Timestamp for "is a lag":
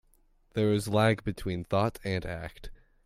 0.73-1.23